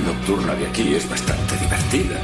Nocturna 0.00 0.54
de 0.54 0.66
aquí 0.66 0.94
es 0.94 1.08
bastante 1.08 1.56
divertida. 1.56 2.20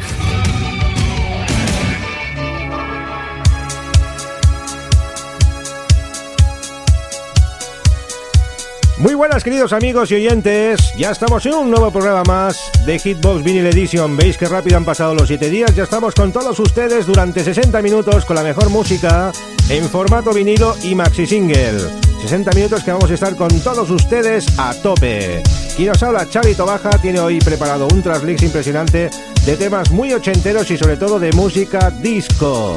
Muy 8.99 9.15
buenas 9.15 9.45
queridos 9.45 9.75
amigos 9.75 10.11
y 10.11 10.15
oyentes, 10.15 10.95
ya 10.97 11.11
estamos 11.11 11.45
en 11.45 11.53
un 11.53 11.71
nuevo 11.71 11.91
programa 11.91 12.23
más 12.27 12.71
de 12.87 12.99
Hitbox 12.99 13.45
Vinyl 13.45 13.67
Edition. 13.67 14.17
Veis 14.17 14.39
que 14.39 14.49
rápido 14.49 14.79
han 14.79 14.87
pasado 14.87 15.15
los 15.15 15.29
7 15.29 15.51
días, 15.51 15.77
ya 15.77 15.85
estamos 15.85 16.15
con 16.15 16.33
todos 16.33 16.59
ustedes 16.59 17.05
durante 17.05 17.45
60 17.45 17.83
minutos 17.83 18.25
con 18.25 18.37
la 18.37 18.43
mejor 18.43 18.71
música 18.71 19.33
en 19.69 19.85
formato 19.91 20.33
vinilo 20.33 20.75
y 20.83 20.95
maxi 20.95 21.27
single. 21.27 22.06
60 22.27 22.51
minutos 22.57 22.83
que 22.83 22.91
vamos 22.91 23.09
a 23.09 23.15
estar 23.15 23.37
con 23.37 23.49
todos 23.61 23.89
ustedes 23.89 24.47
a 24.59 24.75
tope. 24.75 25.45
Quien 25.77 25.91
nos 25.91 26.03
habla, 26.03 26.27
Xavi 26.27 26.57
Tobaja, 26.57 26.99
tiene 26.99 27.21
hoy 27.21 27.39
preparado 27.39 27.87
un 27.87 28.03
traslix 28.03 28.43
impresionante 28.43 29.11
de 29.45 29.57
temas 29.57 29.93
muy 29.93 30.13
ochenteros 30.13 30.69
y 30.73 30.77
sobre 30.77 30.97
todo 30.97 31.21
de 31.21 31.31
música 31.31 31.89
disco. 32.03 32.77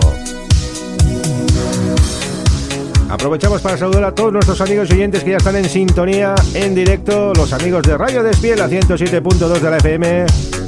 Aprovechamos 3.10 3.60
para 3.64 3.76
saludar 3.76 4.04
a 4.04 4.14
todos 4.14 4.32
nuestros 4.32 4.62
amigos 4.62 4.88
y 4.92 4.94
oyentes 4.94 5.24
que 5.24 5.32
ya 5.32 5.38
están 5.38 5.56
en 5.56 5.68
sintonía 5.68 6.36
en 6.54 6.76
directo, 6.76 7.34
los 7.34 7.52
amigos 7.52 7.82
de 7.82 7.98
Radio 7.98 8.22
Despiel 8.22 8.62
a 8.62 8.70
107.2 8.70 9.60
de 9.62 9.70
la 9.72 9.78
FM 9.78 10.59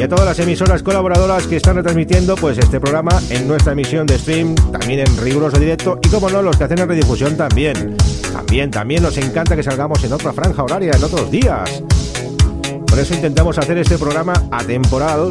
y 0.00 0.02
a 0.02 0.08
todas 0.08 0.24
las 0.24 0.38
emisoras 0.38 0.82
colaboradoras 0.82 1.46
que 1.46 1.56
están 1.56 1.76
retransmitiendo 1.76 2.34
pues 2.34 2.56
este 2.56 2.80
programa 2.80 3.20
en 3.28 3.46
nuestra 3.46 3.72
emisión 3.72 4.06
de 4.06 4.18
stream, 4.18 4.54
también 4.54 5.00
en 5.00 5.18
riguroso 5.18 5.58
directo 5.58 5.98
y 6.02 6.08
como 6.08 6.30
no, 6.30 6.40
los 6.40 6.56
que 6.56 6.64
hacen 6.64 6.78
en 6.78 6.88
redifusión 6.88 7.36
también. 7.36 7.98
También, 8.32 8.70
también 8.70 9.02
nos 9.02 9.18
encanta 9.18 9.54
que 9.54 9.62
salgamos 9.62 10.02
en 10.02 10.14
otra 10.14 10.32
franja 10.32 10.62
horaria, 10.62 10.92
en 10.96 11.04
otros 11.04 11.30
días. 11.30 11.82
Por 12.86 12.98
eso 12.98 13.12
intentamos 13.12 13.58
hacer 13.58 13.76
este 13.76 13.98
programa 13.98 14.32
atemporal 14.50 15.30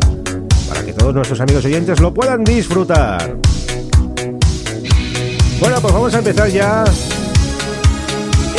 para 0.67 0.85
que 0.85 0.93
todos 0.93 1.15
nuestros 1.15 1.41
amigos 1.41 1.65
oyentes 1.65 1.99
lo 1.99 2.13
puedan 2.13 2.43
disfrutar. 2.43 3.37
Bueno, 5.59 5.81
pues 5.81 5.93
vamos 5.93 6.13
a 6.13 6.19
empezar 6.19 6.47
ya 6.47 6.83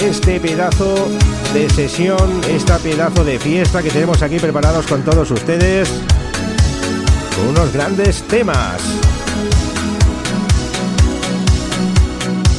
este 0.03 0.41
pedazo 0.41 1.09
de 1.53 1.69
sesión, 1.69 2.41
esta 2.49 2.79
pedazo 2.79 3.25
de 3.25 3.39
fiesta 3.39 3.83
que 3.83 3.91
tenemos 3.91 4.23
aquí 4.23 4.39
preparados 4.39 4.87
con 4.87 5.03
todos 5.03 5.31
ustedes, 5.31 5.91
unos 7.49 7.73
grandes 7.73 8.23
temas. 8.23 8.81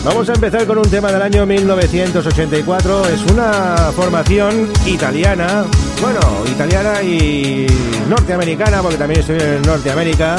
Vamos 0.03 0.29
a 0.29 0.33
empezar 0.33 0.65
con 0.65 0.77
un 0.77 0.89
tema 0.89 1.11
del 1.11 1.21
año 1.21 1.45
1984, 1.45 3.07
es 3.07 3.23
una 3.31 3.91
formación 3.95 4.71
italiana, 4.85 5.65
bueno, 6.01 6.19
italiana 6.47 7.01
y 7.01 7.67
norteamericana, 8.09 8.81
porque 8.81 8.97
también 8.97 9.21
estoy 9.21 9.39
en 9.39 9.61
Norteamérica. 9.63 10.37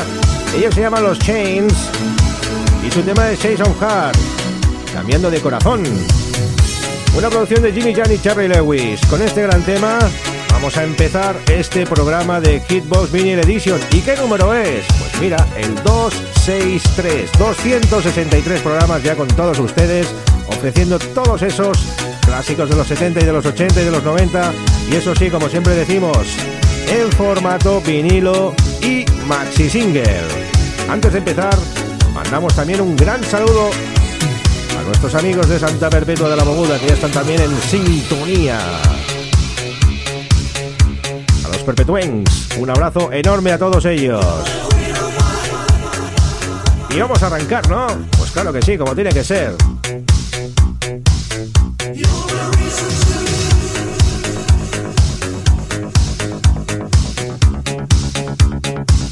Ellos 0.56 0.75
se 0.75 0.81
llaman 0.81 1.03
los 1.03 1.19
Chains 1.19 1.75
y 2.87 2.91
su 2.91 3.03
tema 3.03 3.31
es 3.31 3.41
Jason 3.41 3.75
Hart, 3.81 4.16
cambiando 4.93 5.31
de 5.31 5.41
corazón. 5.41 5.82
Una 7.15 7.28
producción 7.28 7.62
de 7.62 7.73
Jimmy 7.73 7.95
Jan 7.95 8.11
y 8.11 8.19
Charlie 8.19 8.49
Lewis. 8.49 9.00
Con 9.06 9.21
este 9.21 9.43
gran 9.43 9.62
tema 9.62 9.99
vamos 10.50 10.77
a 10.78 10.84
empezar 10.84 11.37
este 11.50 11.84
programa 11.87 12.41
de 12.41 12.61
Hitbox 12.61 13.12
Vinyl 13.12 13.39
Edition. 13.41 13.78
¿Y 13.93 14.00
qué 14.00 14.17
número 14.17 14.55
es? 14.55 14.87
Pues 14.99 15.21
mira, 15.21 15.47
el 15.56 15.75
263. 15.84 17.31
263 17.39 18.61
programas 18.62 19.03
ya 19.03 19.15
con 19.15 19.28
todos 19.28 19.59
ustedes, 19.59 20.09
ofreciendo 20.49 20.99
todos 20.99 21.43
esos 21.43 21.78
clásicos 22.22 22.71
de 22.71 22.77
los 22.77 22.87
70 22.87 23.21
y 23.21 23.25
de 23.25 23.33
los 23.33 23.45
80 23.45 23.83
y 23.83 23.84
de 23.84 23.91
los 23.91 24.03
90. 24.03 24.53
Y 24.91 24.97
eso 24.97 25.15
sí, 25.15 25.28
como 25.28 25.51
siempre 25.51 25.75
decimos, 25.75 26.17
en 26.89 27.12
formato 27.12 27.83
vinilo 27.83 28.55
y 28.81 29.05
maxi 29.27 29.69
single. 29.69 30.22
Antes 30.89 31.12
de 31.12 31.19
empezar, 31.19 31.56
Mandamos 32.12 32.55
también 32.55 32.81
un 32.81 32.95
gran 32.95 33.25
saludo 33.25 33.71
nuestros 34.87 35.15
amigos 35.15 35.48
de 35.48 35.59
Santa 35.59 35.91
Perpetua 35.91 36.28
de 36.28 36.37
la 36.37 36.44
Moguda 36.44 36.78
que 36.78 36.87
ya 36.87 36.94
están 36.94 37.10
también 37.10 37.41
en 37.41 37.56
sintonía. 37.62 38.59
A 41.44 41.48
los 41.48 41.59
perpetuens, 41.59 42.48
un 42.59 42.70
abrazo 42.70 43.12
enorme 43.12 43.53
a 43.53 43.59
todos 43.59 43.84
ellos. 43.84 44.25
Y 46.91 46.98
vamos 46.98 47.22
a 47.22 47.26
arrancar, 47.26 47.69
¿no? 47.69 47.87
Pues 48.19 48.31
claro 48.31 48.53
que 48.53 48.62
sí, 48.62 48.76
como 48.76 48.94
tiene 48.94 49.10
que 49.10 49.25
ser. 49.25 49.54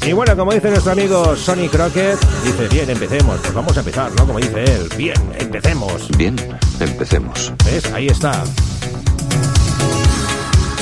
Y 0.03 0.13
bueno, 0.13 0.35
como 0.35 0.51
dice 0.51 0.69
nuestro 0.69 0.93
amigo 0.93 1.35
Sonny 1.35 1.69
Crockett, 1.69 2.19
dice, 2.43 2.67
bien, 2.69 2.89
empecemos. 2.89 3.39
Pues 3.39 3.53
vamos 3.53 3.77
a 3.77 3.81
empezar, 3.81 4.11
¿no? 4.13 4.25
Como 4.25 4.39
dice 4.39 4.63
él, 4.63 4.89
bien, 4.97 5.15
empecemos. 5.37 6.09
Bien, 6.17 6.35
empecemos. 6.79 7.53
¿Ves? 7.65 7.85
Ahí 7.93 8.07
está. 8.07 8.43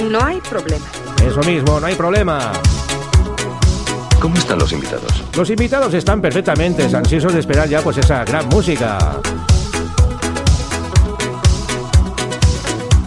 No 0.09 0.23
hay 0.23 0.39
problema. 0.39 0.85
Eso 1.25 1.41
mismo, 1.41 1.81
no 1.81 1.85
hay 1.85 1.95
problema. 1.95 2.53
¿Cómo 4.21 4.35
están 4.35 4.57
los 4.59 4.71
invitados? 4.71 5.23
Los 5.35 5.49
invitados 5.49 5.93
están 5.93 6.21
perfectamente 6.21 6.83
ansiosos 6.83 7.33
de 7.33 7.41
esperar 7.41 7.67
ya 7.67 7.81
pues 7.81 7.97
esa 7.97 8.23
gran 8.23 8.47
música. 8.47 9.19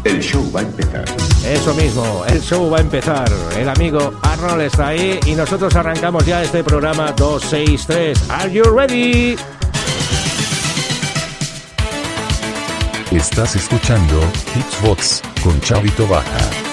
El 0.05 0.21
show 0.21 0.51
va 0.55 0.61
a 0.61 0.63
empezar. 0.63 1.22
Eso 1.45 1.75
mismo, 1.75 2.25
el 2.29 2.41
show 2.41 2.71
va 2.71 2.79
a 2.79 2.81
empezar. 2.81 3.29
El 3.57 3.69
amigo 3.69 4.15
Arnold 4.23 4.63
está 4.63 4.89
ahí 4.89 5.19
y 5.27 5.35
nosotros 5.35 5.75
arrancamos 5.75 6.25
ya 6.25 6.43
este 6.43 6.63
programa 6.63 7.13
263. 7.13 8.31
¿Are 8.31 8.53
you 8.53 8.63
ready? 8.65 9.37
Estás 13.11 13.57
escuchando 13.57 14.21
Hitsbox 14.55 15.23
con 15.43 15.61
Chavito 15.61 16.07
Baja. 16.07 16.72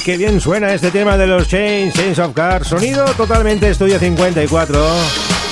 Qué 0.00 0.16
bien 0.16 0.40
suena 0.40 0.74
este 0.74 0.90
tema 0.90 1.16
de 1.16 1.26
los 1.26 1.46
Chains, 1.48 1.94
Chains 1.94 2.18
of 2.18 2.34
Cars, 2.34 2.68
sonido 2.68 3.04
totalmente 3.16 3.70
estudio 3.70 3.98
54. 3.98 4.84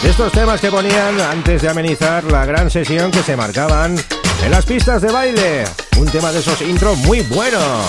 Estos 0.04 0.32
temas 0.32 0.60
que 0.60 0.70
ponían 0.70 1.20
antes 1.20 1.62
de 1.62 1.68
amenizar 1.68 2.24
la 2.24 2.44
gran 2.44 2.70
sesión 2.70 3.10
que 3.10 3.22
se 3.22 3.36
marcaban 3.36 3.96
en 4.44 4.50
las 4.50 4.66
pistas 4.66 5.00
de 5.02 5.12
baile. 5.12 5.64
Un 5.98 6.06
tema 6.06 6.32
de 6.32 6.40
esos 6.40 6.60
intros 6.62 6.98
muy 6.98 7.20
buenos. 7.22 7.84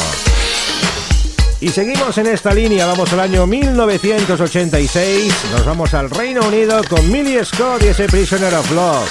Y 1.61 1.69
seguimos 1.69 2.17
en 2.17 2.27
esta 2.27 2.53
línea, 2.53 2.85
vamos 2.85 3.11
al 3.13 3.21
año 3.21 3.47
1986, 3.47 5.33
nos 5.51 5.65
vamos 5.65 5.93
al 5.93 6.09
Reino 6.09 6.41
Unido 6.41 6.81
con 6.89 7.11
Millie 7.11 7.43
Scott 7.43 7.81
y 7.83 7.87
ese 7.87 8.05
Prisoner 8.05 8.53
of 8.53 8.71
Love. 8.71 9.09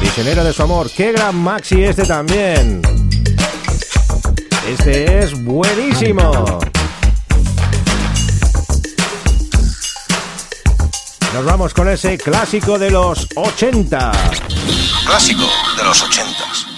Prisionero 0.00 0.42
de 0.42 0.52
su 0.52 0.62
amor, 0.62 0.90
qué 0.90 1.12
gran 1.12 1.36
maxi 1.36 1.84
este 1.84 2.04
también. 2.04 2.82
Este 4.66 5.18
es 5.18 5.44
buenísimo. 5.44 6.58
Nos 11.34 11.44
vamos 11.44 11.74
con 11.74 11.88
ese 11.88 12.16
clásico 12.16 12.78
de 12.78 12.92
los 12.92 13.26
80. 13.34 14.12
Clásico 15.04 15.42
de 15.76 15.82
los 15.82 16.00
80. 16.04 16.73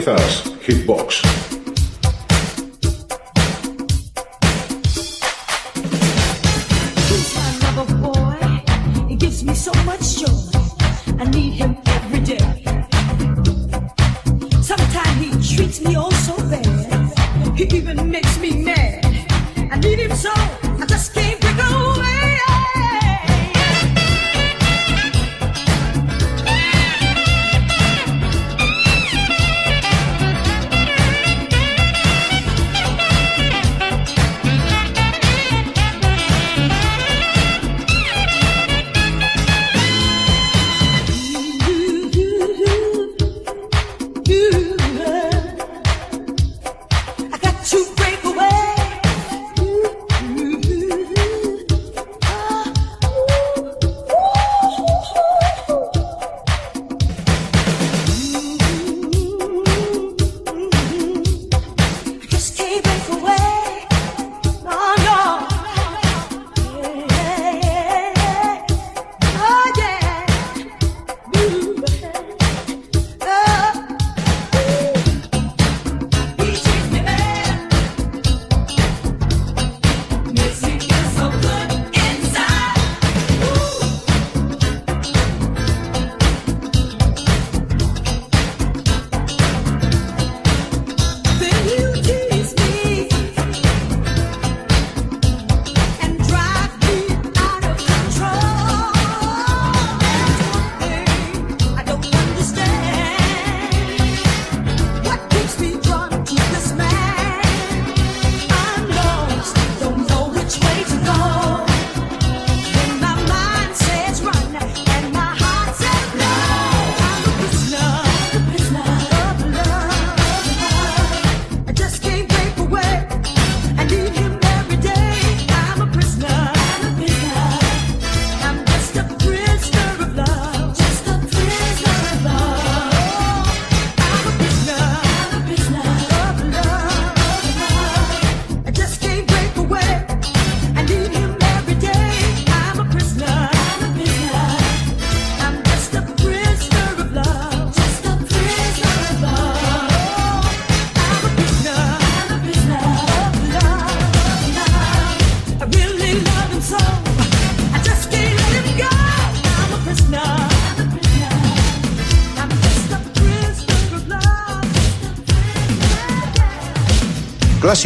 21st. 0.00 0.43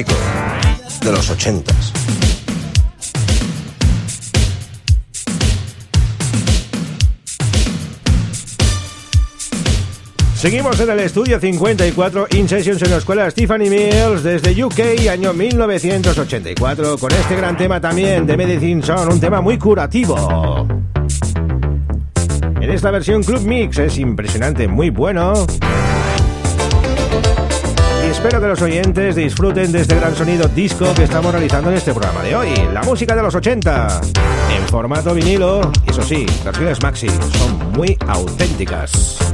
de 0.07 1.13
los 1.13 1.29
ochentas. 1.29 1.93
Seguimos 10.37 10.79
en 10.79 10.91
el 10.91 11.01
estudio 11.01 11.41
54 11.41 12.29
In 12.31 12.49
Sessions 12.49 12.81
en 12.83 12.91
la 12.93 12.99
escuela 12.99 13.29
Stephanie 13.29 13.69
Mills 13.69 14.23
desde 14.23 14.65
UK, 14.65 15.09
año 15.11 15.33
1984, 15.33 16.97
con 16.97 17.11
este 17.11 17.35
gran 17.35 17.57
tema 17.57 17.81
también 17.81 18.25
de 18.25 18.37
Medicine 18.37 18.81
Son, 18.81 19.13
un 19.13 19.19
tema 19.19 19.41
muy 19.41 19.59
curativo. 19.59 20.69
En 22.61 22.71
esta 22.71 22.93
versión 22.93 23.25
Club 23.25 23.41
Mix 23.43 23.79
es 23.79 23.99
impresionante, 23.99 24.69
muy 24.69 24.91
bueno. 24.91 25.45
Espero 28.19 28.41
que 28.41 28.49
los 28.49 28.61
oyentes 28.63 29.15
disfruten 29.15 29.71
de 29.71 29.83
este 29.83 29.95
gran 29.95 30.13
sonido 30.13 30.49
disco 30.49 30.93
que 30.93 31.05
estamos 31.05 31.31
realizando 31.31 31.71
en 31.71 31.77
este 31.77 31.93
programa 31.93 32.21
de 32.25 32.35
hoy, 32.35 32.49
la 32.73 32.83
música 32.83 33.15
de 33.15 33.23
los 33.23 33.33
80, 33.33 34.01
en 34.57 34.67
formato 34.67 35.15
vinilo, 35.15 35.71
eso 35.87 36.03
sí, 36.03 36.27
versiones 36.45 36.83
maxi, 36.83 37.07
son 37.09 37.73
muy 37.75 37.97
auténticas. 38.09 39.28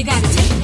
You 0.00 0.06
gotta 0.06 0.34
take 0.34 0.59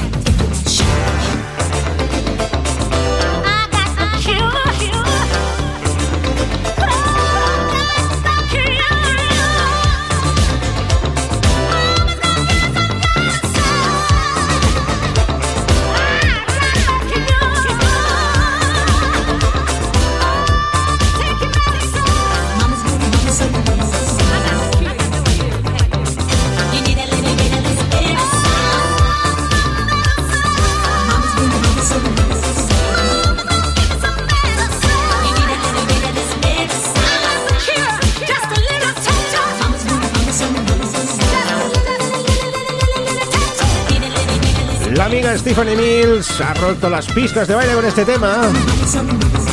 Stephanie 45.47 45.77
Mills 45.77 46.41
ha 46.41 46.55
roto 46.55 46.91
las 46.91 47.07
pistas 47.07 47.47
de 47.47 47.55
baile 47.55 47.73
con 47.75 47.85
este 47.85 48.05
tema. 48.05 48.51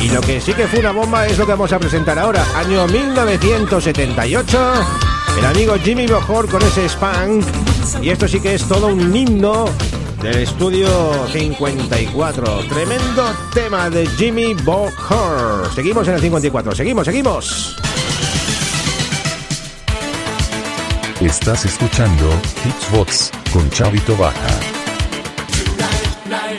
Y 0.02 0.08
lo 0.08 0.20
que 0.22 0.40
sí 0.40 0.52
que 0.52 0.66
fue 0.66 0.80
una 0.80 0.90
bomba 0.90 1.24
es 1.24 1.38
lo 1.38 1.46
que 1.46 1.52
vamos 1.52 1.72
a 1.72 1.78
presentar 1.78 2.18
ahora. 2.18 2.44
Año 2.56 2.84
1978. 2.88 4.72
El 5.38 5.44
amigo 5.44 5.76
Jimmy 5.80 6.08
Bohor 6.08 6.48
con 6.48 6.60
ese 6.62 6.88
Spank. 6.88 7.44
Y 8.02 8.10
esto 8.10 8.26
sí 8.26 8.40
que 8.40 8.56
es 8.56 8.64
todo 8.64 8.88
un 8.88 9.14
himno 9.14 9.66
del 10.20 10.38
estudio 10.38 10.88
54. 11.28 12.64
Tremendo 12.68 13.32
tema 13.54 13.88
de 13.88 14.04
Jimmy 14.04 14.54
Bohor. 14.64 15.72
Seguimos 15.76 16.08
en 16.08 16.14
el 16.14 16.20
54. 16.20 16.74
Seguimos, 16.74 17.04
seguimos. 17.04 17.76
Estás 21.20 21.64
escuchando 21.64 22.32
Hitsbox 22.64 23.30
con 23.52 23.70
Chavito 23.70 24.16
Baja. 24.16 24.83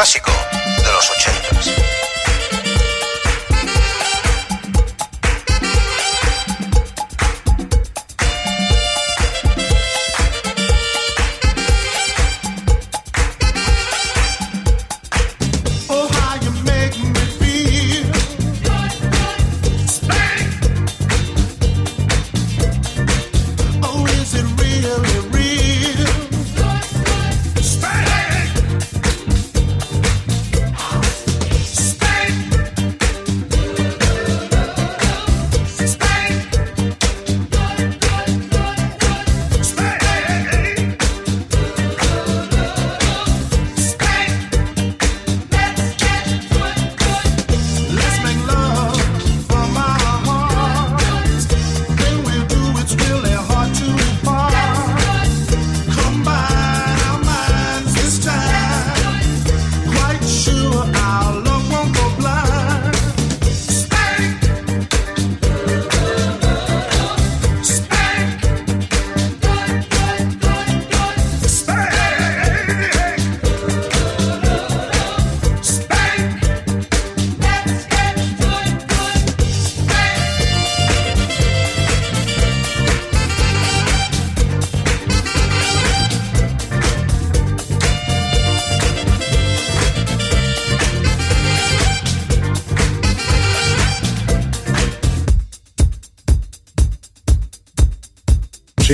Clásico 0.00 0.30
de 0.82 0.92
los 0.92 1.10
ochentas. 1.10 1.99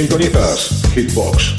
Sintonizas 0.06 0.70
Hitbox. 0.94 1.55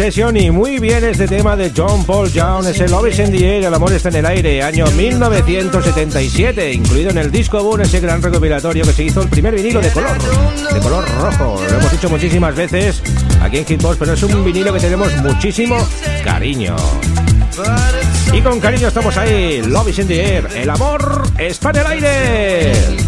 Obsession 0.00 0.34
y 0.38 0.50
muy 0.50 0.78
bien 0.78 1.04
este 1.04 1.28
tema 1.28 1.56
de 1.56 1.72
John 1.76 2.06
Paul 2.06 2.30
Jones, 2.34 2.68
es 2.68 2.80
el 2.80 2.90
Love 2.90 3.08
is 3.08 3.18
in 3.18 3.30
the 3.32 3.56
Air, 3.56 3.64
el 3.64 3.74
amor 3.74 3.92
está 3.92 4.08
en 4.08 4.16
el 4.16 4.24
aire, 4.24 4.62
año 4.62 4.86
1977, 4.86 6.72
incluido 6.72 7.10
en 7.10 7.18
el 7.18 7.30
disco 7.30 7.62
Boom, 7.62 7.82
ese 7.82 8.00
gran 8.00 8.22
recopilatorio 8.22 8.82
que 8.86 8.94
se 8.94 9.04
hizo 9.04 9.20
el 9.20 9.28
primer 9.28 9.54
vinilo 9.54 9.78
de 9.82 9.90
color, 9.90 10.16
de 10.72 10.80
color 10.80 11.04
rojo, 11.20 11.62
lo 11.68 11.76
hemos 11.76 11.92
dicho 11.92 12.08
muchísimas 12.08 12.56
veces 12.56 13.02
aquí 13.42 13.58
en 13.58 13.66
Hitbox, 13.66 13.98
pero 13.98 14.14
es 14.14 14.22
un 14.22 14.42
vinilo 14.42 14.72
que 14.72 14.80
tenemos 14.80 15.14
muchísimo 15.18 15.76
cariño. 16.24 16.76
Y 18.32 18.40
con 18.40 18.58
cariño 18.58 18.88
estamos 18.88 19.14
ahí, 19.18 19.60
Love 19.60 19.88
is 19.90 19.98
in 19.98 20.08
the 20.08 20.34
Air, 20.34 20.48
el 20.54 20.70
amor 20.70 21.24
está 21.36 21.68
en 21.72 21.76
el 21.76 21.86
aire. 21.86 22.99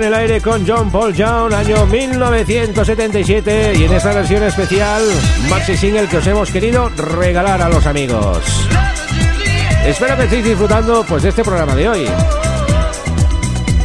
En 0.00 0.06
el 0.06 0.14
aire 0.14 0.40
con 0.40 0.66
John 0.66 0.90
Paul 0.90 1.12
Young, 1.14 1.52
año 1.52 1.84
1977, 1.84 3.74
y 3.76 3.84
en 3.84 3.92
esta 3.92 4.14
versión 4.14 4.42
especial, 4.42 5.02
maxi 5.50 5.76
single 5.76 6.06
que 6.06 6.16
os 6.16 6.26
hemos 6.26 6.50
querido 6.50 6.88
regalar 6.90 7.60
a 7.60 7.68
los 7.68 7.84
amigos. 7.86 8.38
Espero 9.84 10.16
que 10.16 10.24
estéis 10.24 10.44
disfrutando 10.44 11.04
pues, 11.06 11.22
de 11.22 11.28
este 11.28 11.42
programa 11.44 11.74
de 11.74 11.88
hoy. 11.88 12.06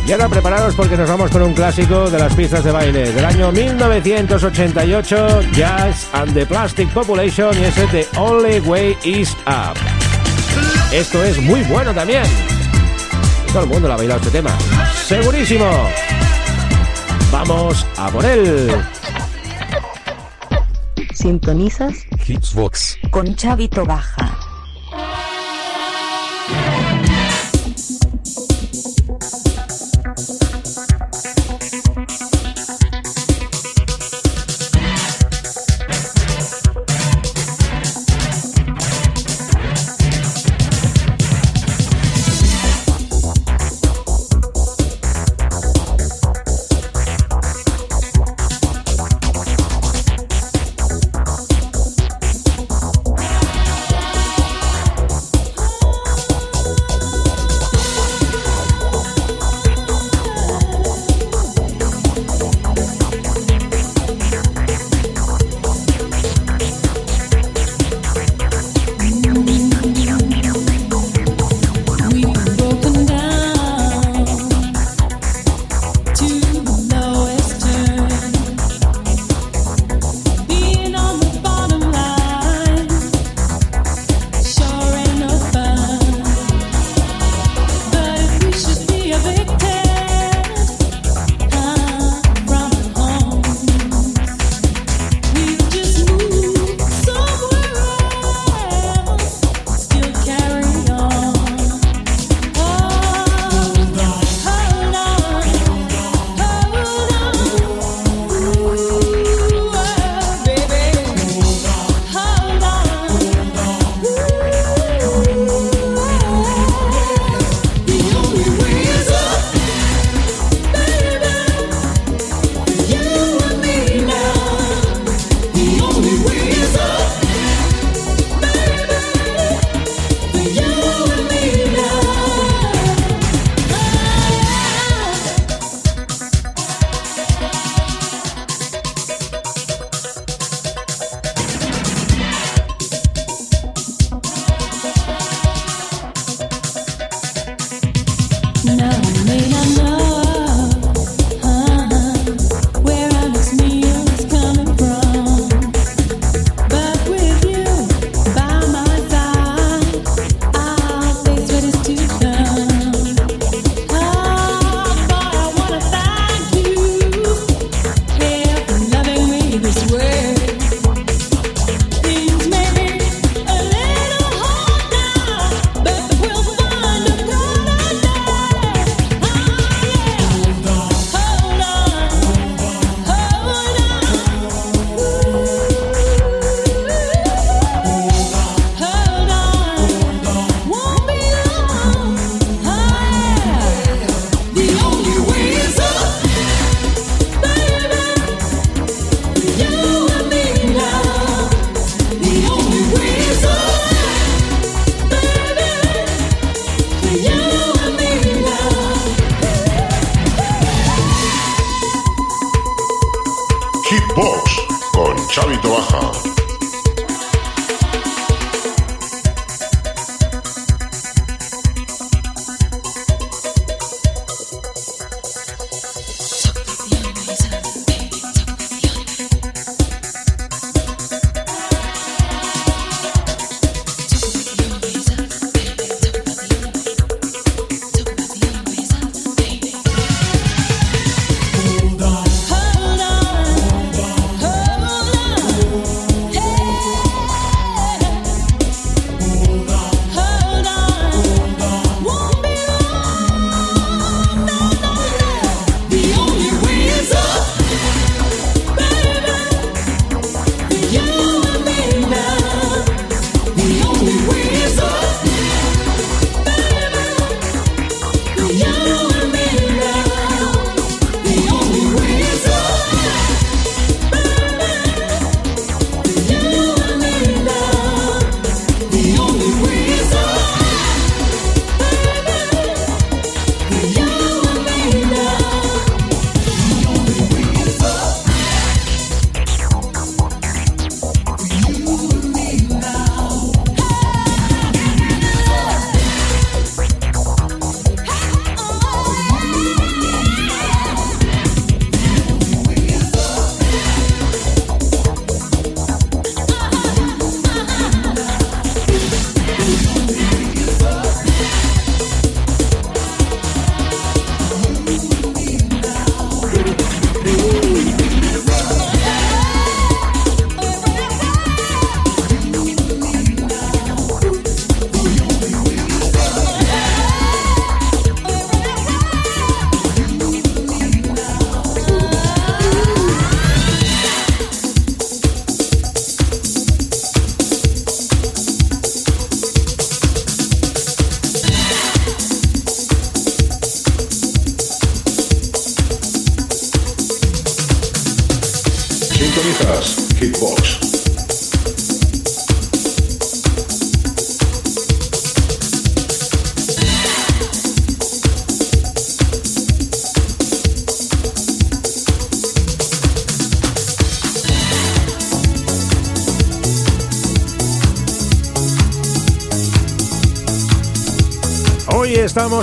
Y 0.07 0.11
ahora 0.11 0.29
preparados 0.29 0.75
porque 0.75 0.95
nos 0.95 1.09
vamos 1.09 1.31
con 1.31 1.41
un 1.41 1.53
clásico 1.53 2.09
de 2.09 2.19
las 2.19 2.33
pistas 2.33 2.63
de 2.63 2.71
baile 2.71 3.11
del 3.11 3.25
año 3.25 3.51
1988, 3.51 5.41
Jazz 5.51 6.07
and 6.13 6.33
the 6.33 6.45
Plastic 6.45 6.89
Population, 6.93 7.57
y 7.59 7.65
ese 7.65 7.87
The 7.87 8.07
Only 8.17 8.59
Way 8.61 8.97
Is 9.03 9.35
Up. 9.47 9.77
Esto 10.93 11.23
es 11.23 11.41
muy 11.41 11.61
bueno 11.63 11.93
también. 11.93 12.23
Todo 13.47 13.63
el 13.63 13.69
mundo 13.69 13.87
lo 13.87 13.95
ha 13.95 13.97
bailado 13.97 14.19
este 14.19 14.31
tema. 14.31 14.55
Segurísimo. 15.07 15.69
Vamos 17.31 17.85
a 17.95 18.09
por 18.09 18.25
él. 18.25 18.71
Sintonizas 21.13 21.93
Hitsbox. 22.25 22.97
con 23.11 23.35
Chavito 23.35 23.85
Baja. 23.85 24.44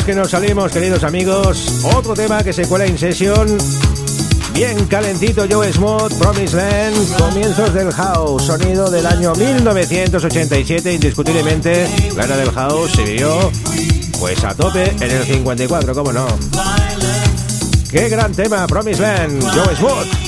Que 0.07 0.15
nos 0.17 0.31
salimos, 0.31 0.73
queridos 0.73 1.05
amigos. 1.05 1.85
Otro 1.95 2.15
tema 2.15 2.43
que 2.43 2.53
se 2.53 2.67
cuela 2.67 2.85
en 2.87 2.99
sesión. 2.99 3.57
Bien 4.53 4.87
calentito, 4.87 5.45
Joe 5.49 5.73
Smooth, 5.73 6.19
Promise 6.19 6.57
Land, 6.57 7.17
comienzos 7.17 7.73
del 7.73 7.93
house, 7.93 8.43
sonido 8.43 8.91
del 8.91 9.07
año 9.07 9.33
1987, 9.35 10.95
indiscutiblemente. 10.95 11.89
La 12.17 12.25
era 12.25 12.37
del 12.37 12.51
house 12.51 12.91
se 12.91 13.05
vio 13.05 13.53
pues 14.19 14.43
a 14.43 14.55
tope 14.55 14.91
en 15.01 15.11
el 15.11 15.25
54, 15.25 15.95
cómo 15.95 16.13
no. 16.13 16.27
Qué 17.89 18.09
gran 18.09 18.33
tema, 18.33 18.67
Promise 18.67 19.03
Land, 19.03 19.43
Joe 19.55 19.77
Smooth. 19.77 20.22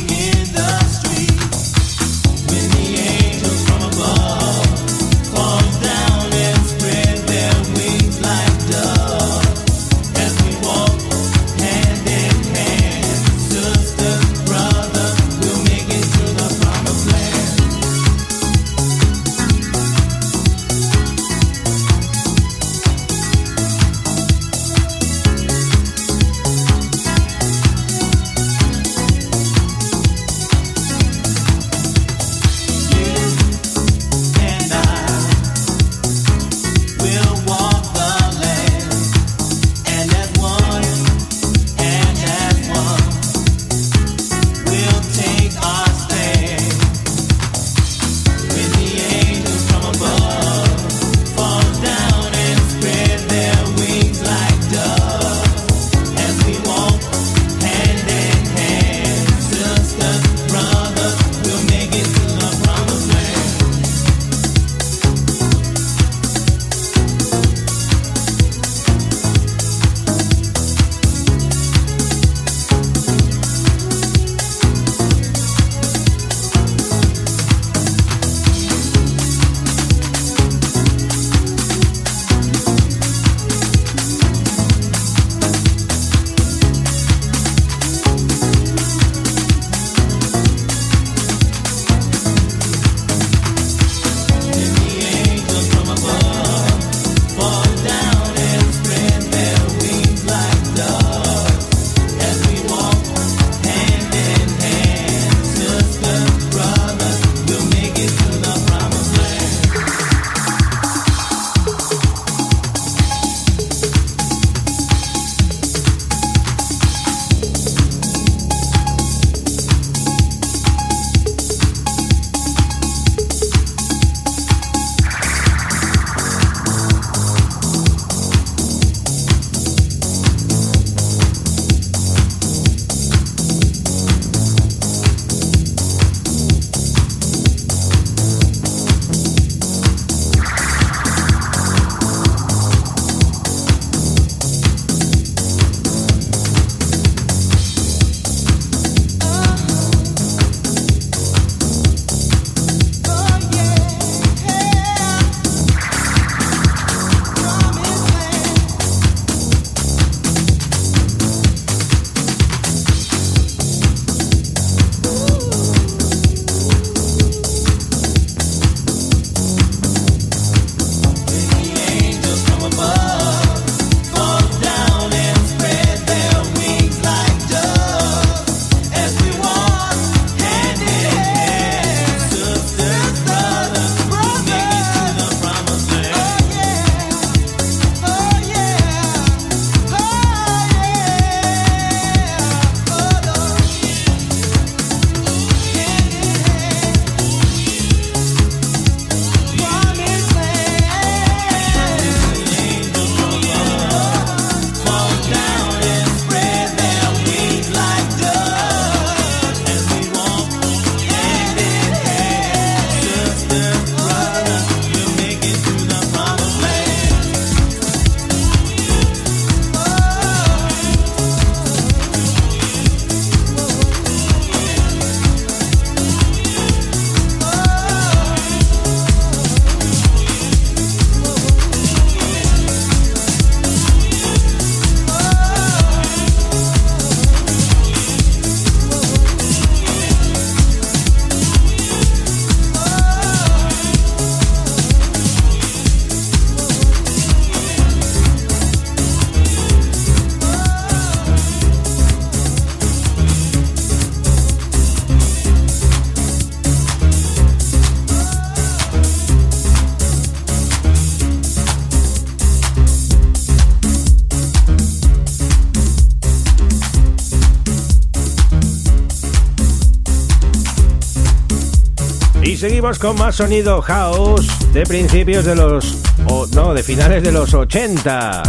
Seguimos 272.84 272.98
con 272.98 273.16
más 273.16 273.36
sonido 273.36 273.80
house 273.80 274.46
de 274.74 274.84
principios 274.84 275.46
de 275.46 275.54
los... 275.56 275.96
o 276.28 276.46
no, 276.48 276.74
de 276.74 276.82
finales 276.82 277.22
de 277.22 277.32
los 277.32 277.54
80. 277.54 278.42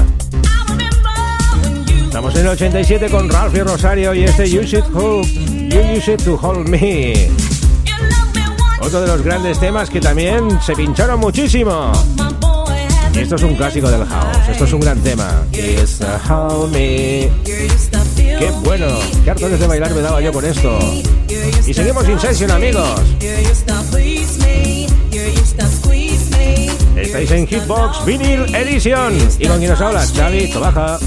Estamos 2.04 2.36
en 2.36 2.42
el 2.42 2.48
87 2.50 3.10
con 3.10 3.30
Ralphie 3.30 3.64
Rosario 3.64 4.14
y 4.14 4.26
este 4.26 4.50
You 4.50 4.64
Should, 4.64 4.94
Hold, 4.94 5.26
you 5.70 6.12
It 6.12 6.24
to 6.26 6.38
Hold 6.42 6.68
Me. 6.68 7.32
Otro 8.82 9.00
de 9.00 9.08
los 9.08 9.22
grandes 9.22 9.58
temas 9.58 9.90
que 9.90 10.02
también 10.02 10.60
se 10.62 10.76
pincharon 10.76 11.22
muchísimo. 11.22 11.94
Esto 13.16 13.36
es 13.36 13.44
un 13.44 13.56
clásico 13.56 13.90
del 13.90 14.06
house, 14.06 14.50
esto 14.50 14.66
es 14.66 14.74
un 14.74 14.82
gran 14.82 15.00
tema. 15.00 15.44
It's 15.54 16.02
me. 16.74 17.32
Qué 18.16 18.52
bueno, 18.66 18.88
qué 19.24 19.32
hartones 19.32 19.60
de 19.62 19.68
bailar 19.68 19.94
me 19.94 20.02
daba 20.02 20.20
yo 20.20 20.34
con 20.34 20.44
esto. 20.44 20.78
Y 21.66 21.74
seguimos 21.74 22.08
in 22.10 22.20
session, 22.20 22.52
amigos. 22.52 23.00
Estáis 27.16 27.32
en 27.32 27.48
Hitbox 27.48 28.04
Vinyl 28.06 28.54
Edition. 28.54 29.18
Y 29.40 29.48
con 29.48 29.60
quien 29.60 29.72
nos 29.72 29.80
habla, 29.80 30.06
Xavi 30.06 30.52
Tobaja. 30.52 31.00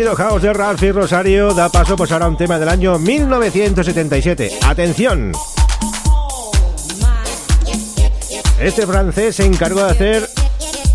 Sonido 0.00 0.16
house 0.16 0.40
de 0.40 0.52
Ralphie 0.54 0.92
Rosario 0.92 1.52
da 1.52 1.68
paso 1.68 1.94
pues 1.94 2.10
a 2.10 2.26
un 2.26 2.34
tema 2.34 2.58
del 2.58 2.70
año 2.70 2.98
1977. 2.98 4.50
Atención. 4.62 5.32
Este 8.58 8.86
francés 8.86 9.36
se 9.36 9.44
encargó 9.44 9.84
de 9.84 9.90
hacer 9.90 10.26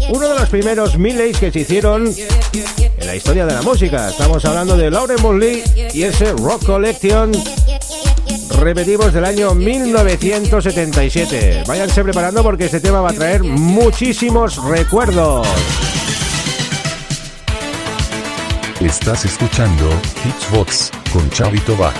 uno 0.10 0.28
de 0.28 0.40
los 0.40 0.50
primeros 0.50 0.98
miles 0.98 1.38
que 1.38 1.52
se 1.52 1.60
hicieron 1.60 2.12
en 2.98 3.06
la 3.06 3.16
historia 3.16 3.46
de 3.46 3.54
la 3.54 3.62
música. 3.62 4.10
Estamos 4.10 4.44
hablando 4.44 4.76
de 4.76 4.90
Lauren 4.90 5.22
Mosley 5.22 5.62
y 5.94 6.02
ese 6.02 6.32
Rock 6.32 6.66
Collection 6.66 7.32
repetimos, 8.60 9.14
del 9.14 9.26
año 9.26 9.54
1977. 9.54 11.66
Váyanse 11.68 12.04
preparando 12.04 12.42
porque 12.42 12.66
este 12.66 12.80
tema 12.80 13.02
va 13.02 13.12
a 13.12 13.14
traer 13.14 13.44
muchísimos 13.44 14.58
recuerdos. 14.64 15.46
Estás 18.82 19.24
escuchando 19.24 19.90
Hitchbox 20.26 20.92
con 21.12 21.30
Chavito 21.30 21.78
Baja. 21.78 21.94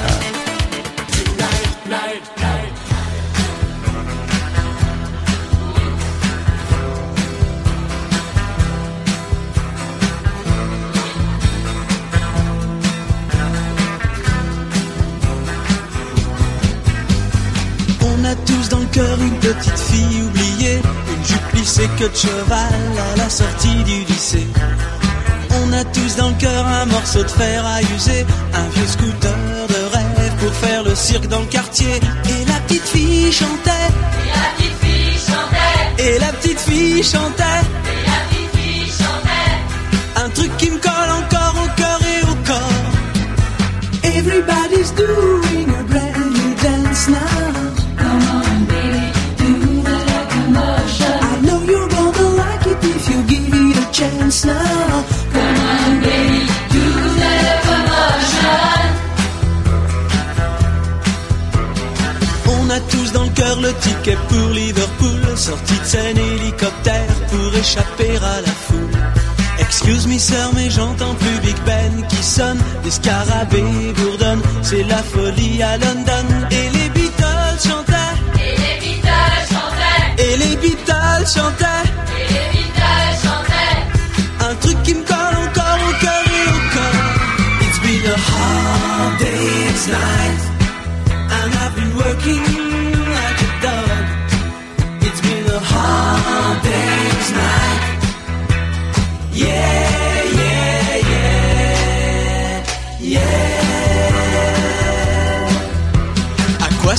On 18.02 18.26
a 18.26 18.36
tous 18.36 18.70
dans 18.70 18.80
le 18.80 18.86
cœur 18.88 19.18
une 19.22 19.40
petite 19.40 19.80
fille 19.80 20.24
oubliée, 20.24 20.82
une 21.16 21.26
jupe 21.26 21.48
plissée 21.52 21.90
que 21.98 22.04
de 22.04 22.16
cheval 22.16 22.74
à 23.14 23.18
la 23.18 23.30
sortie 23.30 23.84
du 23.86 24.04
lycée. 24.04 24.48
On 25.64 25.74
a 25.74 25.84
tous 25.86 26.16
dans 26.18 26.30
le 26.30 26.36
cœur 26.36 26.66
un 26.66 26.86
morceau 26.86 27.24
de 27.24 27.30
fer 27.30 27.66
à 27.66 27.82
user, 27.82 28.26
un 28.54 28.68
vieux 28.70 28.88
scooter 28.88 29.36
de 29.70 29.96
rêve 29.96 30.34
pour 30.40 30.54
faire 30.54 30.84
le 30.84 30.96
cirque 30.96 31.28
dans 31.28 31.40
le 31.40 31.46
quartier. 31.46 31.96
Et 32.30 32.46
la 32.46 32.60
petite 32.62 32.88
fille 32.88 33.32
chantait. 33.32 33.90
Et 34.30 34.34
la 34.34 34.52
petite 34.54 34.78
fille 34.84 35.20
chantait. 35.20 36.04
Et 36.04 36.20
la 36.20 36.32
petite 36.34 36.60
fille 36.60 37.04
chantait. 37.04 37.64
Un 40.26 40.30
truc 40.30 40.58
qui 40.58 40.72
me 40.72 40.78
colle 40.78 41.12
encore 41.22 41.56
au 41.64 41.68
cœur 41.80 42.00
et 42.14 42.22
au 42.24 42.36
corps. 42.50 42.86
Everybody's 44.04 44.92
doing 44.92 45.70
a 45.70 45.84
brand 45.84 46.18
new 46.34 46.56
dance 46.62 47.08
now. 47.10 47.18
Come 47.98 48.22
on, 48.34 48.46
ticket 63.86 64.18
pour 64.30 64.50
Liverpool, 64.50 65.22
sortie 65.36 65.80
de 65.80 65.86
scène 65.86 66.18
hélicoptère 66.18 67.16
pour 67.30 67.50
échapper 67.56 68.16
à 68.18 68.42
la 68.42 68.56
foule. 68.66 68.98
Excuse 69.60 70.08
me 70.08 70.18
sir, 70.18 70.50
mais 70.56 70.70
j'entends 70.70 71.16
plus 71.16 71.40
Big 71.46 71.60
Ben 71.66 71.94
qui 72.10 72.22
sonne, 72.24 72.60
des 72.84 72.92
scarabées 72.92 73.94
bourdonnent, 73.98 74.42
c'est 74.62 74.84
la 74.84 75.02
folie 75.14 75.62
à 75.64 75.78
London. 75.78 76.28
Et 76.52 76.70
les 76.78 76.90
Beatles 76.96 77.60
chantaient, 77.68 78.16
et 78.46 78.56
les 78.64 78.76
Beatles 78.84 79.46
chantaient, 79.54 80.24
et 80.24 80.38
les 80.38 80.56
Beatles 80.64 81.28
chantaient, 81.36 81.86
et 82.20 82.28
les 82.36 82.48
Beatles 82.54 83.16
chantaient. 83.26 83.82
Un 84.50 84.56
truc 84.64 84.78
qui 84.84 84.94
me 84.96 85.04
colle 85.04 85.38
encore 85.48 85.80
au 85.90 85.94
cœur 86.04 86.24
et 86.38 86.48
au 86.56 86.62
corps. 86.76 87.06
It's 87.66 87.80
been 87.86 88.06
a 88.12 88.18
hard 88.30 89.14
day's 89.20 89.88
night, 89.88 90.42
and 91.38 91.52
I've 91.64 91.76
been 91.76 91.94
working 92.04 92.75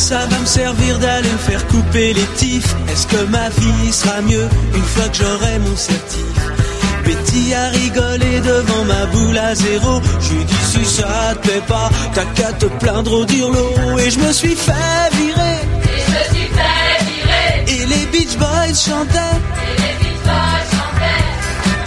ça 0.07 0.25
va 0.27 0.39
me 0.39 0.47
servir 0.47 0.99
d'aller 1.01 1.33
me 1.33 1.39
faire 1.39 1.67
couper 1.67 2.13
les 2.13 2.27
tifs 2.37 2.77
Est-ce 2.93 3.07
que 3.09 3.25
ma 3.25 3.49
vie 3.49 3.93
sera 3.93 4.21
mieux 4.21 4.49
une 4.75 4.83
fois 4.83 5.09
que 5.09 5.17
j'aurai 5.17 5.59
mon 5.59 5.75
certif? 5.75 6.37
Betty 7.05 7.55
a 7.55 7.69
rigolé 7.71 8.41
devant 8.41 8.85
ma 8.85 9.07
boule 9.07 9.39
à 9.39 9.55
zéro. 9.55 10.01
J'ai 10.21 10.45
dit 10.45 10.65
si 10.73 10.85
ça 10.85 11.35
te 11.35 11.49
plaît 11.49 11.63
pas, 11.67 11.91
t'as 12.15 12.25
qu'à 12.35 12.53
te 12.53 12.67
plaindre 12.67 13.13
au 13.21 13.25
dirlo. 13.25 13.67
Et 14.05 14.11
je 14.11 14.19
me 14.19 14.33
suis 14.33 14.57
fait 14.57 15.16
Les 18.37 18.43
Boys 18.43 18.75
chantaient. 18.75 19.39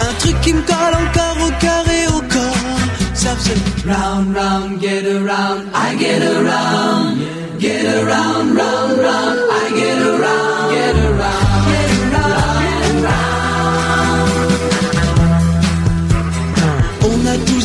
Un 0.00 0.12
truc 0.18 0.40
qui 0.40 0.52
me 0.52 0.62
colle 0.62 0.76
encore 0.76 1.46
au 1.46 1.50
cœur 1.60 1.84
et 1.88 2.06
au 2.08 2.20
corps. 2.20 3.14
Ça 3.14 3.36
faisait 3.36 3.54
round, 3.86 4.36
round, 4.36 4.80
get 4.80 5.04
around, 5.06 5.66
I 5.74 5.96
get 5.98 6.22
around. 6.22 7.18
Get 7.60 7.84
around, 7.86 8.56
round, 8.56 8.98
round, 8.98 9.38
I 9.50 9.78
get 9.78 10.02
around. 10.02 10.72
Get 10.72 10.96
around, 10.96 11.50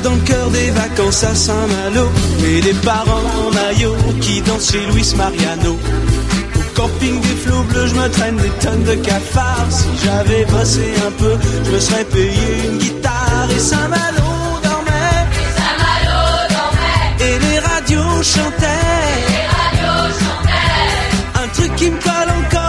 dans 0.03 0.13
le 0.13 0.21
cœur 0.21 0.49
des 0.51 0.69
vacances 0.71 1.23
à 1.23 1.33
Saint-Malo 1.33 2.09
Et 2.45 2.61
des 2.61 2.73
parents 2.73 3.23
en 3.47 3.51
maillot 3.51 3.95
qui 4.21 4.41
dansent 4.41 4.71
chez 4.71 4.85
Luis 4.93 5.13
Mariano 5.17 5.77
camping 6.75 7.19
des 7.21 7.35
flots 7.43 7.63
bleus, 7.69 7.87
je 7.87 7.95
me 7.95 8.07
traîne 8.09 8.37
des 8.37 8.49
tonnes 8.63 8.83
de 8.83 8.95
cafards. 8.95 9.67
Si 9.69 9.87
j'avais 10.03 10.45
bossé 10.45 10.93
un 11.07 11.11
peu, 11.11 11.35
je 11.65 11.71
me 11.71 11.79
serais 11.79 12.05
payé 12.05 12.47
une 12.65 12.77
guitare. 12.77 13.47
Et 13.55 13.59
Saint-Malo 13.59 14.31
dormait. 14.63 15.25
Et 17.27 17.39
les 17.39 17.59
radios 17.59 18.23
chantaient. 18.23 18.65
Un 21.43 21.47
truc 21.55 21.75
qui 21.75 21.89
me 21.89 21.99
colle 22.01 22.31
encore 22.45 22.64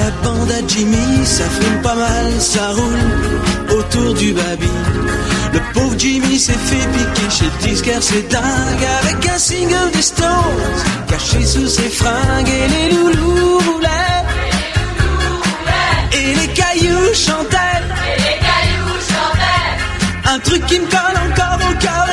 la 0.00 0.10
bande 0.22 0.50
à 0.50 0.66
Jimmy 0.66 1.24
Ça 1.24 1.44
fume 1.44 1.82
pas 1.82 1.94
mal, 1.94 2.40
ça 2.40 2.70
roule 2.78 3.78
autour 3.78 4.14
du 4.14 4.32
baby. 4.32 4.72
Le 5.52 5.60
pauvre 5.74 5.94
Jimmy 5.98 6.38
s'est 6.38 6.52
fait 6.68 6.86
piquer 6.94 7.30
chez 7.30 7.44
le 7.44 7.68
disquaire, 7.68 8.02
c'est 8.02 8.26
dingue 8.28 8.86
Avec 9.02 9.28
un 9.28 9.38
single 9.38 9.90
des 9.92 10.02
Stones 10.02 10.62
Caché 11.08 11.44
sous 11.44 11.66
ses 11.66 11.90
fringues 12.00 12.48
Et 12.48 12.68
les 12.74 12.88
loulous 12.94 13.58
roulaient 13.66 14.24
Et 16.12 16.34
les 16.38 16.48
cailloux 16.58 17.14
chantaient. 17.14 17.58
Un 20.32 20.38
truc 20.38 20.64
qui 20.66 20.78
me 20.78 20.86
colle 20.86 21.18
encore 21.28 21.58
au 21.68 21.74
cœur 21.84 22.06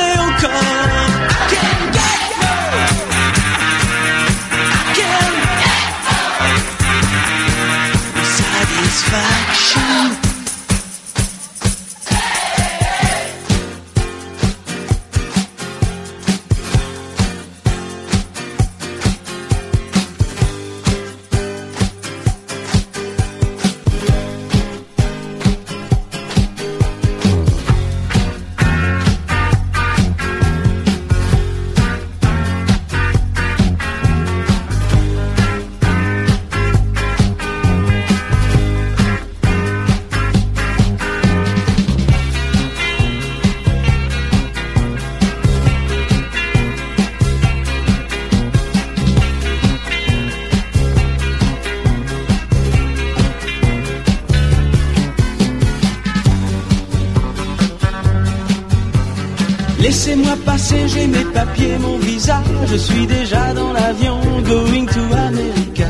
mes 61.06 61.24
papiers, 61.32 61.78
mon 61.78 61.98
visa. 61.98 62.42
Je 62.66 62.76
suis 62.76 63.06
déjà 63.06 63.52
dans 63.54 63.72
l'avion, 63.72 64.18
going 64.44 64.86
to 64.86 65.14
America. 65.28 65.88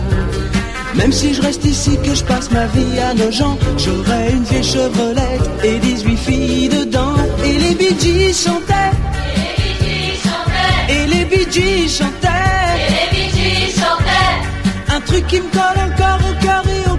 Même 0.95 1.13
si 1.13 1.33
je 1.33 1.41
reste 1.41 1.65
ici, 1.65 1.97
que 2.05 2.15
je 2.15 2.25
passe 2.25 2.51
ma 2.51 2.67
vie 2.67 2.99
à 2.99 3.15
nos 3.15 3.31
gens, 3.31 3.57
j'aurai 3.77 4.33
une 4.33 4.43
vieille 4.45 4.65
Chevrolet 4.65 5.39
et 5.63 5.79
18 5.79 6.17
filles 6.17 6.69
dedans. 6.69 7.15
Et 7.45 7.59
les 7.59 7.75
Bee 7.75 8.35
chantaient. 8.35 8.95
Et 10.89 11.07
les 11.07 11.25
Bee 11.25 11.47
Gees 11.53 11.89
chantaient. 11.99 12.29
Un 14.95 15.01
truc 15.03 15.27
qui 15.29 15.41
me 15.41 15.49
colle 15.51 15.81
encore 15.89 16.21
au 16.29 16.45
cœur 16.45 16.65
et 16.67 16.91
au 16.91 16.97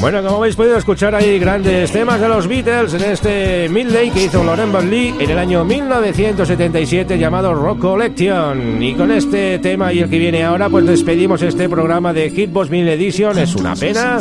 Bueno, 0.00 0.22
como 0.22 0.36
habéis 0.36 0.56
podido 0.56 0.78
escuchar, 0.78 1.14
hay 1.14 1.38
grandes 1.38 1.92
temas 1.92 2.18
de 2.18 2.26
los 2.26 2.48
Beatles 2.48 2.94
en 2.94 3.02
este 3.02 3.68
Midley 3.68 4.10
que 4.10 4.24
hizo 4.24 4.42
Lauren 4.42 4.90
Lee 4.90 5.14
en 5.20 5.30
el 5.30 5.36
año 5.36 5.62
1977 5.62 7.18
llamado 7.18 7.52
Rock 7.52 7.80
Collection. 7.80 8.82
Y 8.82 8.94
con 8.94 9.10
este 9.10 9.58
tema 9.58 9.92
y 9.92 9.98
el 9.98 10.08
que 10.08 10.18
viene 10.18 10.42
ahora, 10.42 10.70
pues 10.70 10.86
despedimos 10.86 11.42
este 11.42 11.68
programa 11.68 12.14
de 12.14 12.30
Hitbox 12.30 12.70
1000 12.70 12.88
Edition. 12.88 13.38
Es 13.38 13.54
una 13.54 13.76
pena, 13.76 14.18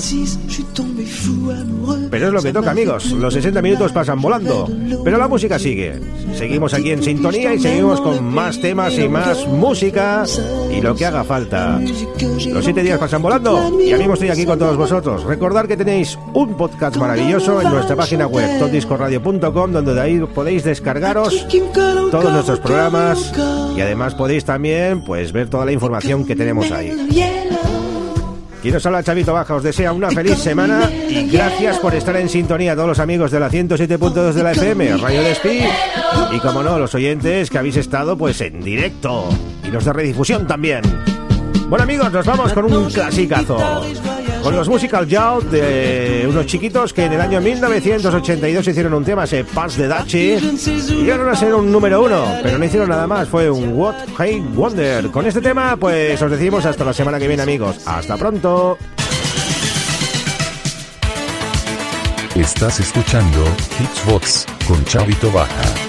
pero 2.11 2.27
es 2.27 2.33
lo 2.33 2.41
que 2.41 2.51
toca, 2.51 2.71
amigos. 2.71 3.11
Los 3.13 3.33
60 3.33 3.61
minutos 3.61 3.93
pasan 3.93 4.19
volando, 4.19 4.67
pero 5.05 5.17
la 5.17 5.29
música 5.29 5.57
sigue. 5.57 5.97
Seguimos 6.39 6.73
aquí 6.73 6.91
en 6.91 7.03
sintonía 7.03 7.53
y 7.53 7.59
seguimos 7.59 7.99
con 7.99 8.23
más 8.23 8.61
temas 8.61 8.97
y 8.97 9.09
más 9.09 9.45
música 9.45 10.23
y 10.71 10.79
lo 10.79 10.95
que 10.95 11.05
haga 11.05 11.25
falta. 11.25 11.81
Los 12.53 12.63
siete 12.63 12.81
días 12.81 12.97
pasan 12.97 13.21
volando 13.21 13.77
y 13.77 13.91
a 13.91 13.97
mismo 13.97 14.13
estoy 14.13 14.29
aquí 14.29 14.45
con 14.45 14.57
todos 14.57 14.77
vosotros. 14.77 15.25
Recordad 15.25 15.65
que 15.65 15.75
tenéis 15.75 16.17
un 16.33 16.55
podcast 16.55 16.95
maravilloso 16.95 17.61
en 17.61 17.69
nuestra 17.69 17.97
página 17.97 18.25
web, 18.25 18.57
topdiscoradio.com, 18.57 19.71
donde 19.73 19.93
de 19.93 19.99
ahí 19.99 20.19
podéis 20.33 20.63
descargaros 20.63 21.45
todos 22.09 22.31
nuestros 22.31 22.61
programas 22.61 23.33
y 23.75 23.81
además 23.81 24.15
podéis 24.15 24.45
también 24.45 25.01
pues 25.01 25.33
ver 25.33 25.49
toda 25.49 25.65
la 25.65 25.73
información 25.73 26.25
que 26.25 26.37
tenemos 26.37 26.71
ahí. 26.71 27.48
Quien 28.61 28.75
os 28.75 28.85
habla 28.85 29.03
Chavito 29.03 29.33
Baja, 29.33 29.55
os 29.55 29.63
desea 29.63 29.93
una 29.93 30.09
feliz 30.11 30.37
semana 30.37 30.89
y 30.91 31.29
gracias 31.29 31.79
por 31.79 31.95
estar 31.95 32.15
en 32.17 32.27
sintonía 32.27 32.73
a 32.73 32.75
todos 32.75 32.89
los 32.89 32.99
amigos 32.99 33.31
de 33.31 33.39
la 33.39 33.49
107.2 33.49 34.33
de 34.33 34.43
la 34.43 34.51
FM, 34.51 34.97
Radio 34.97 35.21
Despí 35.21 35.61
y 36.31 36.39
como 36.39 36.61
no, 36.61 36.77
los 36.77 36.93
oyentes 36.93 37.49
que 37.49 37.57
habéis 37.57 37.77
estado 37.77 38.17
pues 38.17 38.41
en 38.41 38.61
directo 38.61 39.29
y 39.63 39.71
los 39.71 39.85
de 39.85 39.93
redifusión 39.93 40.45
también. 40.45 40.81
Bueno 41.69 41.83
amigos, 41.83 42.11
nos 42.11 42.25
vamos 42.25 42.51
con 42.51 42.65
un 42.65 42.89
clasicazo. 42.89 43.57
Con 44.43 44.55
los 44.55 44.69
Musical 44.69 45.05
Youth 45.05 45.49
de 45.51 46.25
unos 46.29 46.45
chiquitos 46.45 46.93
que 46.93 47.05
en 47.05 47.13
el 47.13 47.21
año 47.21 47.41
1982 47.41 48.67
hicieron 48.67 48.93
un 48.93 49.03
tema, 49.03 49.25
ese 49.25 49.43
Pass 49.43 49.77
de 49.77 49.87
Dachi, 49.87 50.33
y 50.33 51.03
llegaron 51.03 51.29
a 51.29 51.35
ser 51.35 51.53
un 51.53 51.71
número 51.71 52.01
uno, 52.01 52.25
pero 52.41 52.57
no 52.57 52.65
hicieron 52.65 52.89
nada 52.89 53.05
más, 53.05 53.27
fue 53.27 53.49
un 53.49 53.73
What 53.73 53.95
Hey 54.17 54.43
Wonder. 54.53 55.09
Con 55.11 55.25
este 55.25 55.41
tema, 55.41 55.75
pues 55.77 56.21
os 56.21 56.31
decimos 56.31 56.65
hasta 56.65 56.83
la 56.83 56.93
semana 56.93 57.19
que 57.19 57.27
viene 57.27 57.43
amigos. 57.43 57.81
Hasta 57.85 58.17
pronto. 58.17 58.77
Estás 62.35 62.79
escuchando 62.79 63.43
Hitchbox 63.79 64.45
con 64.65 64.83
Chavito 64.85 65.29
Baja. 65.31 65.88